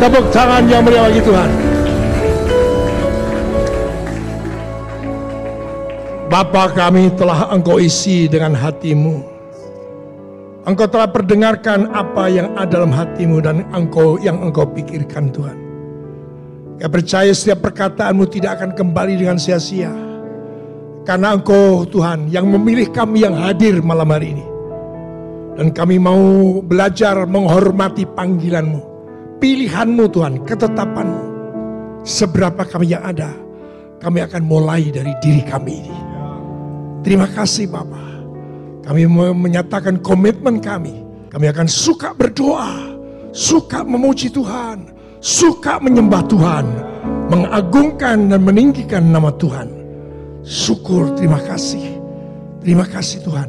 [0.01, 1.78] Tepuk tangan yang meriah bagi Tuhan.
[6.29, 9.24] Bapa kami telah engkau isi dengan hatimu.
[10.68, 15.57] Engkau telah perdengarkan apa yang ada dalam hatimu dan engkau yang engkau pikirkan Tuhan.
[16.76, 19.89] Ya percaya setiap perkataanmu tidak akan kembali dengan sia-sia.
[21.09, 24.47] Karena engkau Tuhan yang memilih kami yang hadir malam hari ini.
[25.57, 28.85] Dan kami mau belajar menghormati panggilanmu.
[29.41, 31.22] Pilihanmu Tuhan, ketetapanmu.
[32.05, 33.33] Seberapa kami yang ada,
[33.97, 36.08] kami akan mulai dari diri kami ini.
[37.03, 38.09] Terima kasih Bapak.
[38.88, 39.05] Kami
[39.36, 41.05] menyatakan komitmen kami.
[41.28, 42.96] Kami akan suka berdoa,
[43.36, 44.88] suka memuji Tuhan,
[45.20, 46.64] suka menyembah Tuhan,
[47.28, 49.68] mengagungkan dan meninggikan nama Tuhan.
[50.40, 52.01] Syukur, terima kasih.
[52.64, 53.49] Terima kasih Tuhan.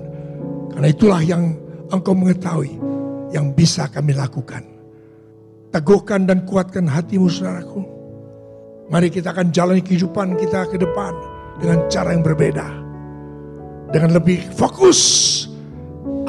[0.76, 1.56] Karena itulah yang
[1.90, 2.76] Engkau mengetahui
[3.32, 4.62] yang bisa kami lakukan.
[5.72, 7.82] Teguhkan dan kuatkan hatimu saudaraku.
[8.92, 11.16] Mari kita akan jalani kehidupan kita ke depan
[11.64, 12.89] dengan cara yang berbeda
[13.90, 15.00] dengan lebih fokus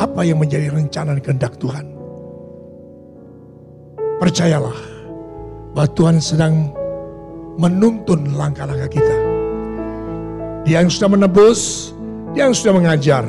[0.01, 1.85] apa yang menjadi rencana dan kehendak Tuhan.
[4.21, 4.77] Percayalah
[5.77, 6.73] bahwa Tuhan sedang
[7.61, 9.17] menuntun langkah-langkah kita.
[10.65, 11.93] Dia yang sudah menebus,
[12.37, 13.25] dia yang sudah mengajar,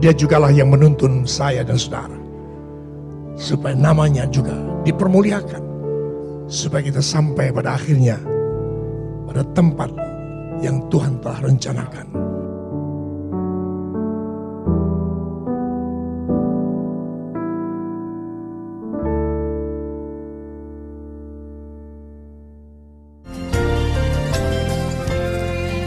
[0.00, 2.16] dia jugalah yang menuntun saya dan saudara.
[3.40, 5.62] Supaya namanya juga dipermuliakan.
[6.50, 8.18] Supaya kita sampai pada akhirnya
[9.30, 9.88] pada tempat
[10.60, 12.29] yang Tuhan telah rencanakan.